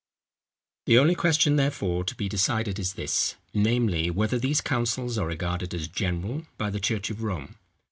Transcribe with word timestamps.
The 0.87 0.97
only 0.97 1.13
question, 1.13 1.57
therefore, 1.57 2.03
to 2.05 2.15
be 2.15 2.27
decided 2.27 2.79
is 2.79 2.93
this, 2.95 3.35
namely, 3.53 4.09
whether 4.09 4.39
these 4.39 4.59
councils 4.59 5.19
are 5.19 5.27
regarded 5.27 5.75
as 5.75 5.87
general 5.87 6.47
by 6.57 6.71
the 6.71 6.79
church 6.79 7.11
of 7.11 7.21
Rome. 7.21 7.59